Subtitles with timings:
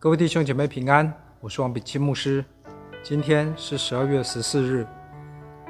[0.00, 2.44] 各位弟兄姐妹平安，我是王比钦牧师。
[3.02, 4.86] 今天是十二月十四日，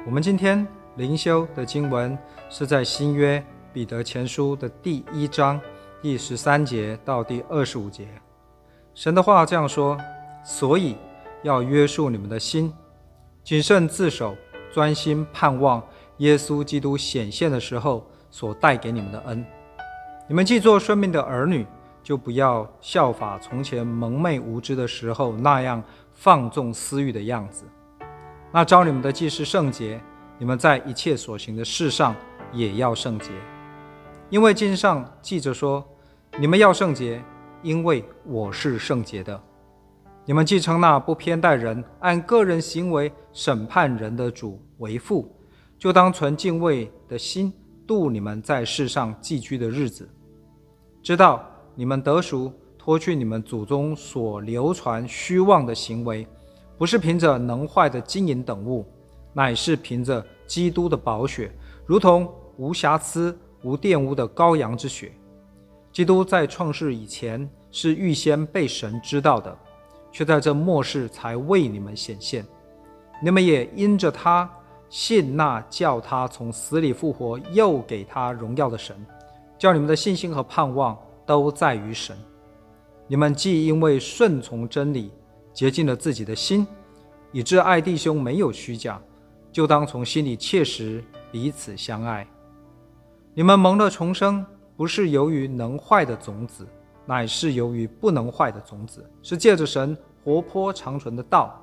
[0.05, 0.67] 我们今天
[0.97, 2.15] 灵修的经文
[2.47, 5.59] 是在新约彼得前书的第一章
[5.99, 8.07] 第十三节到第二十五节。
[8.93, 9.97] 神的话这样说：
[10.45, 10.95] 所以
[11.41, 12.71] 要约束你们的心，
[13.43, 14.35] 谨慎自守，
[14.71, 15.83] 专心盼望
[16.17, 19.43] 耶稣基督显现的时候所带给你们的恩。
[20.27, 21.65] 你们既做顺命的儿女，
[22.01, 27.65] 就不要效法从前蒙昧无知的时候那样放纵私欲的样子。
[28.51, 30.01] 那召你们的既是圣洁，
[30.37, 32.15] 你们在一切所行的事上
[32.51, 33.29] 也要圣洁，
[34.29, 35.87] 因为经上记着说
[36.39, 37.23] ：“你们要圣洁，
[37.61, 39.39] 因为我是圣洁的。”
[40.25, 45.35] 你们既称那不偏待人、按个人行为审判人的主为父，
[45.77, 47.51] 就当存敬畏的心
[47.87, 50.07] 度你们在世上寄居的日子，
[51.01, 51.48] 知道。
[51.79, 56.27] 你们得赎，脱去你们祖宗所流传虚妄的行为，
[56.77, 58.85] 不是凭着能坏的金银等物，
[59.31, 61.49] 乃是凭着基督的宝血，
[61.85, 65.13] 如同无瑕疵、无玷污的羔羊之血。
[65.93, 69.57] 基督在创世以前是预先被神知道的，
[70.11, 72.45] 却在这末世才为你们显现。
[73.23, 74.49] 你们也因着他
[74.89, 78.97] 信那叫他从死里复活，又给他荣耀的神，
[79.57, 80.97] 叫你们的信心和盼望。
[81.29, 82.17] 都在于神。
[83.05, 85.11] 你们既因为顺从真理，
[85.53, 86.65] 洁净了自己的心，
[87.31, 88.99] 以致爱弟兄没有虚假，
[89.51, 92.25] 就当从心里切实彼此相爱。
[93.35, 94.43] 你们蒙了重生，
[94.75, 96.67] 不是由于能坏的种子，
[97.05, 101.61] 乃是由于不能坏的种子，是借着神活泼长存的道。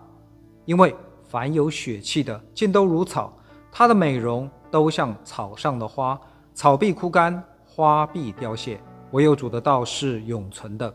[0.64, 0.94] 因为
[1.24, 3.36] 凡有血气的，尽都如草，
[3.72, 6.16] 它的美容都像草上的花，
[6.54, 8.80] 草必枯干，花必凋谢。
[9.12, 10.94] 唯有主的道是永存的，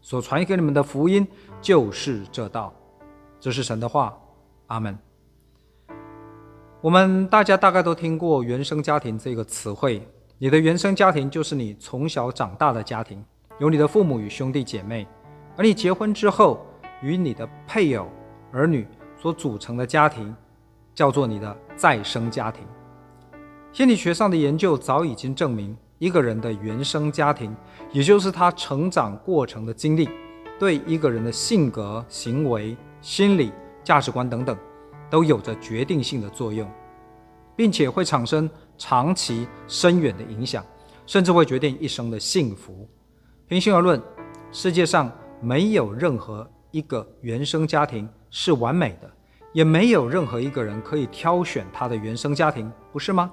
[0.00, 1.26] 所传给你们的福音
[1.60, 2.72] 就是这道。
[3.38, 4.18] 这是神的话，
[4.68, 4.98] 阿门。
[6.80, 10.02] 我们大家大概都听过“原生家庭”这个词汇。
[10.38, 13.24] 你的原生家庭就是你从小长大的家庭，
[13.58, 15.06] 有你的父母与兄弟姐妹，
[15.56, 16.64] 而你结婚之后
[17.02, 18.06] 与你的配偶、
[18.52, 18.86] 儿女
[19.20, 20.34] 所组成的家庭，
[20.94, 22.64] 叫做你的再生家庭。
[23.72, 25.76] 心理学上的研究早已经证明。
[25.98, 27.54] 一个人的原生家庭，
[27.92, 30.08] 也就是他成长过程的经历，
[30.58, 34.56] 对一个人的性格、行为、心理、价值观等等，
[35.10, 36.70] 都有着决定性的作用，
[37.56, 40.64] 并且会产生长期深远的影响，
[41.04, 42.88] 甚至会决定一生的幸福。
[43.48, 44.00] 平心而论，
[44.52, 45.10] 世界上
[45.40, 49.10] 没有任何一个原生家庭是完美的，
[49.52, 53.32] 也没有任何一个人可以挑选他的原生家庭，不是吗？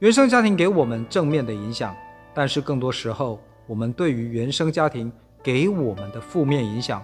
[0.00, 1.92] 原生家庭给我们正面的影响，
[2.32, 5.10] 但是更多时候，我们对于原生家庭
[5.42, 7.02] 给我们的负面影响，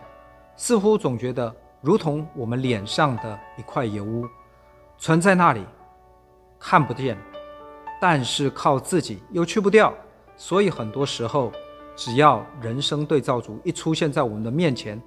[0.54, 4.24] 似乎总觉得如同我们脸上的一块油污，
[4.96, 5.64] 存在那里，
[6.60, 7.18] 看不见，
[8.00, 9.92] 但是靠自己又去不掉。
[10.36, 11.50] 所以很多时候，
[11.96, 15.02] 只要人生对照组一出现在我们的面前，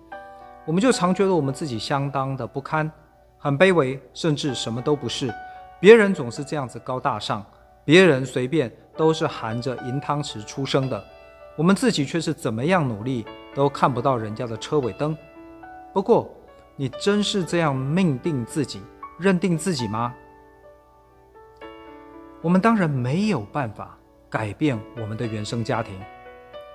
[0.65, 2.91] 我们就常觉得我们自己相当的不堪，
[3.37, 5.33] 很卑微，甚至什么都不是。
[5.79, 7.45] 别人总是这样子高大上。
[7.87, 11.01] 别人随便都是含着银汤匙出生的，
[11.55, 13.25] 我们自己却是怎么样努力
[13.55, 15.17] 都看不到人家的车尾灯。
[15.93, 16.29] 不过，
[16.75, 18.81] 你真是这样命定自己、
[19.17, 20.13] 认定自己吗？
[22.41, 23.97] 我们当然没有办法
[24.29, 25.97] 改变我们的原生家庭，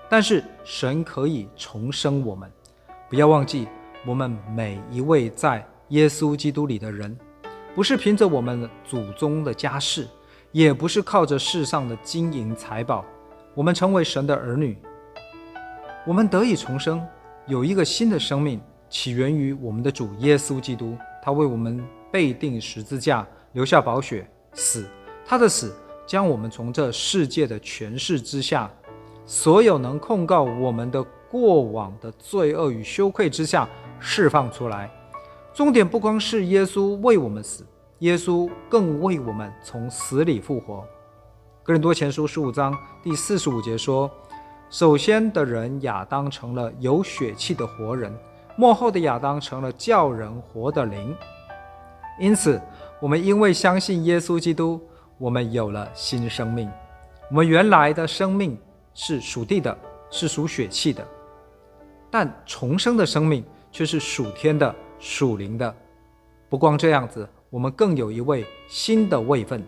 [0.09, 2.51] 但是神可以重生我们。
[3.11, 3.69] 不要忘记，
[4.07, 7.15] 我们每一位在耶稣基督里的人，
[7.75, 10.09] 不是凭着我们祖宗的家世。
[10.53, 13.03] 也不是靠着世上的金银财宝，
[13.55, 14.77] 我们成为神的儿女，
[16.07, 17.03] 我们得以重生，
[17.47, 20.95] 有一个新的生命，起源于我们的主耶稣基督。
[21.23, 24.87] 他为我们被定十字架，留下宝血，死。
[25.25, 25.75] 他的死
[26.07, 28.71] 将我们从这世界的权势之下，
[29.25, 33.67] 所有能控告我们的过往的罪恶与羞愧之下
[33.99, 34.91] 释放出来。
[35.55, 37.65] 重点不光是耶稣为我们死。
[38.03, 40.85] 耶稣更为我们从死里复活。
[41.63, 44.11] 哥林多前书十五章第四十五节说
[44.69, 48.13] ：“首先的人亚当成了有血气的活人，
[48.57, 51.17] 末后的亚当成了叫人活的灵。”
[52.19, 52.61] 因此，
[53.01, 54.81] 我们因为相信耶稣基督，
[55.17, 56.69] 我们有了新生命。
[57.31, 58.59] 我们原来的生命
[58.95, 59.79] 是属地的，
[60.11, 61.07] 是属血气的，
[62.11, 65.73] 但重生的生命却是属天的、属灵的。
[66.49, 67.29] 不光这样子。
[67.53, 69.63] 我们更有一位新的位分。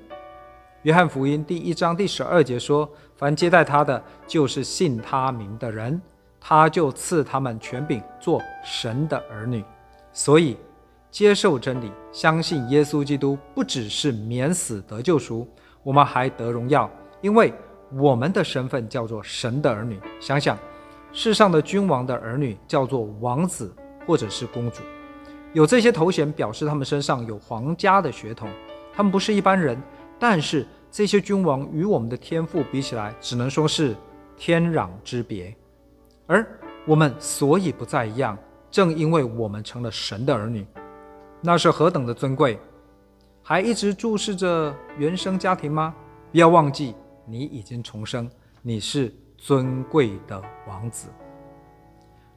[0.85, 6.01] 约翰福音第一章第十二节说：“凡接待他的，就是信他名的人，
[6.41, 9.63] 他就赐他们权柄做神的儿女。
[10.15, 10.57] 所以，
[11.11, 15.47] 接受真理，相信耶稣基督，不只是免死得救赎，
[15.83, 16.91] 我们还得荣耀，
[17.21, 17.53] 因为
[17.93, 20.01] 我们的身份叫做神的儿女。
[20.19, 20.57] 想想，
[21.13, 23.71] 世上的君王的儿女叫做王子
[24.07, 24.83] 或者是公主，
[25.55, 28.51] 有这些头衔表示他们身上有皇家的血统，
[28.93, 29.81] 他们不是一般人。
[30.19, 33.95] 但是这些君王与我们的天赋比起来，只能说是
[34.37, 35.55] 天壤之别。
[36.27, 36.45] 而
[36.85, 38.37] 我们所以不再一样，
[38.69, 40.67] 正因为我们成了神的儿女，
[41.41, 42.59] 那是何等的尊贵！
[43.41, 45.95] 还一直注视着原生家庭吗？
[46.33, 46.97] 不要忘记，
[47.27, 48.29] 你已经重生，
[48.61, 51.09] 你是尊贵的王子。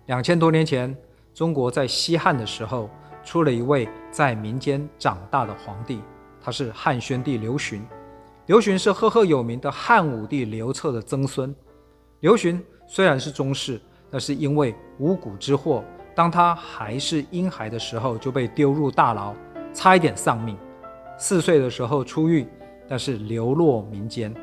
[0.06, 0.96] 两千多年前，
[1.34, 2.90] 中国在西汉的时候，
[3.28, 6.00] 出了一位在民间长大的皇帝，
[6.40, 7.86] 他是汉宣帝刘询。
[8.46, 11.54] 刘询是赫赫有名的汉武帝刘彻的曾孙。
[12.22, 15.84] 刘询虽然是宗室，但是因为五谷之祸，
[16.16, 19.34] 当他还是婴孩的时候就被丢入大牢，
[19.74, 20.58] 差一点丧命。
[21.18, 22.48] 四岁的时候出狱，
[22.88, 24.34] 但是流落民间。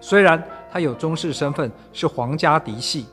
[0.00, 3.06] 虽然他有宗室身份，是皇家嫡系，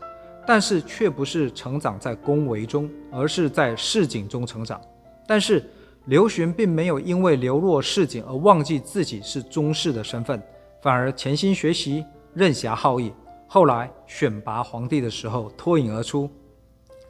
[0.49, 4.81] 但是却不是成长在宫闈中，而是在市井中成长。
[5.27, 5.63] 但是
[6.05, 10.41] 刘询并没有因为流落市井而忘记自己是宗室的身份，
[10.81, 12.03] 反而潜心学习，
[12.33, 13.13] 任侠好义。
[13.45, 16.27] 后来选拔皇帝的时候脱颖而出，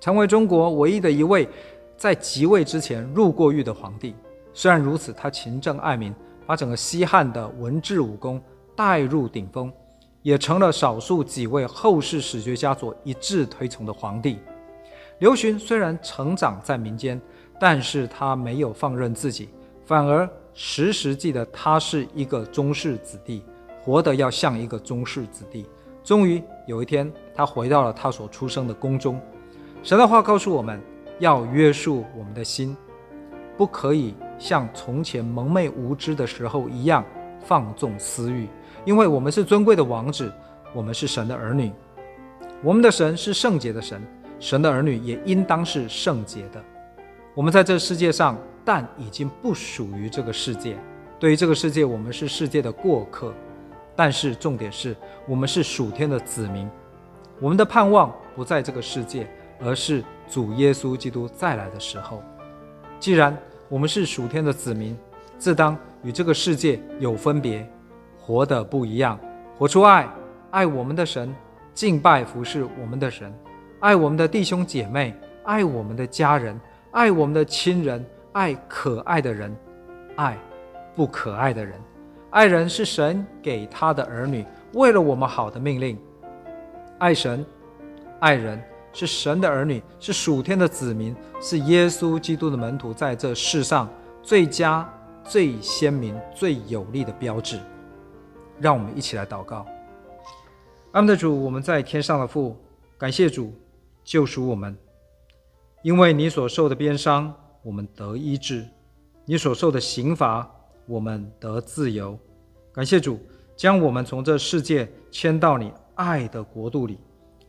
[0.01, 1.47] 成为中国唯一的一位
[1.95, 4.13] 在即位之前入过狱的皇帝。
[4.53, 6.13] 虽然如此，他勤政爱民，
[6.45, 8.41] 把整个西汉的文治武功
[8.75, 9.71] 带入顶峰，
[10.21, 14.37] 也成了少数几位后世史学家所一致推崇的皇帝。
[15.19, 17.19] 刘询虽然成长在民间，
[17.59, 19.49] 但是他没有放任自己，
[19.85, 23.43] 反而时时记得他是一个宗室子弟，
[23.81, 25.65] 活得要像一个宗室子弟。
[26.03, 29.19] 终于有一天，他回到了他所出生的宫中。
[29.83, 30.81] 神的话告诉我们，
[31.19, 32.75] 要约束我们的心，
[33.57, 37.03] 不可以像从前蒙昧无知的时候一样
[37.41, 38.47] 放纵私欲。
[38.85, 40.31] 因为我们是尊贵的王子，
[40.73, 41.71] 我们是神的儿女。
[42.61, 44.01] 我们的神是圣洁的神，
[44.39, 46.63] 神的儿女也应当是圣洁的。
[47.33, 50.77] 我们在这世界上，但已经不属于这个世界。
[51.19, 53.33] 对于这个世界，我们是世界的过客。
[53.95, 54.95] 但是重点是
[55.27, 56.69] 我们是属天的子民，
[57.41, 59.27] 我们的盼望不在这个世界，
[59.59, 62.23] 而是主耶稣基督再来的时候。
[62.97, 63.37] 既然
[63.67, 64.97] 我们是属天的子民，
[65.37, 67.69] 自当与这个世界有分别，
[68.29, 69.19] 活得不一样，
[69.57, 70.07] 活出爱，
[70.51, 71.35] 爱我们的神，
[71.73, 73.33] 敬拜服侍我们的神，
[73.79, 76.61] 爱我们的弟兄姐妹，爱我们的家人，
[76.91, 79.51] 爱我们的亲人，爱可爱的人，
[80.15, 80.37] 爱
[80.95, 81.73] 不可爱的人。
[82.29, 85.97] 爱人是神给他的儿女，为了我们好的命令。
[86.99, 87.43] 爱神、
[88.19, 88.61] 爱人
[88.93, 93.89] 是神的儿女，是属天的子民，是耶稣基督的门徒，在这世上
[94.21, 94.87] 最佳、
[95.23, 97.59] 最鲜明、最有力的标志。
[98.59, 99.65] 让我们一起来祷告。
[100.91, 102.55] 阿们的主，我们在天上的父，
[102.97, 103.53] 感谢主
[104.03, 104.77] 救赎我们，
[105.81, 107.33] 因为你所受的鞭伤，
[107.63, 108.63] 我们得医治；
[109.25, 110.49] 你所受的刑罚。
[110.85, 112.17] 我们得自由，
[112.73, 113.19] 感谢主
[113.55, 116.97] 将我们从这世界迁到你爱的国度里。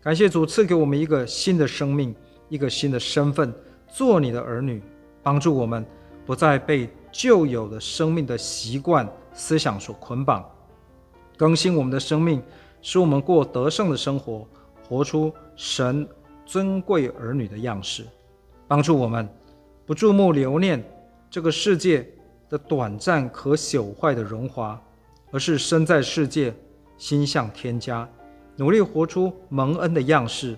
[0.03, 2.15] 感谢主赐给我们一个新的生命，
[2.51, 3.51] 一个新的身份，
[3.89, 4.83] 做你的儿女，
[5.23, 5.83] 帮助我们
[6.27, 10.47] 不再被旧有的生命的习惯、思想所捆绑，
[11.41, 12.43] 更新我们的生命，
[12.83, 14.47] 使我们过得胜的生活，
[14.87, 16.07] 活出神
[16.45, 18.05] 尊贵儿女的样式。
[18.69, 19.27] 帮助我们
[19.87, 20.85] 不注目留念
[21.31, 22.07] 这个世界
[22.51, 24.79] 的短暂可朽坏的荣华，
[25.31, 26.53] 而是身在世界，
[26.99, 28.07] 心向天家，
[28.57, 30.55] 努力活出蒙恩的样式，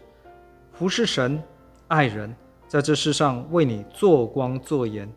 [0.72, 1.40] 服侍神，
[1.86, 2.34] 爱人，
[2.66, 5.08] 在这世上为你做光做盐。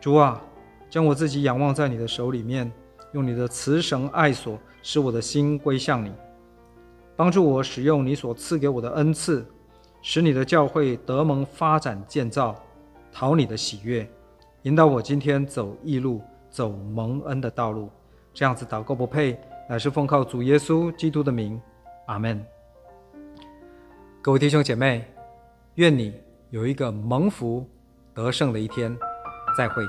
[0.00, 0.42] 主啊，
[0.90, 2.72] 将我自己仰望在你的手里面，
[3.16, 6.12] 用你的慈绳爱索，使我的心归向你，
[7.16, 9.42] 帮助我使用你所赐给我的恩赐，
[10.02, 12.54] 使你的教会得蒙发展建造，
[13.10, 14.06] 讨你的喜悦。
[14.64, 16.20] 引导我今天走义路，
[16.50, 17.88] 走蒙恩的道路，
[18.34, 21.58] 这样子祷告不配，乃是奉靠主耶稣基督的名，
[22.08, 22.44] 阿门。
[24.20, 25.06] 各位弟兄姐妹，
[25.76, 26.12] 愿你
[26.50, 27.66] 有一个蒙福
[28.12, 28.94] 得胜的一天，
[29.56, 29.82] 再会。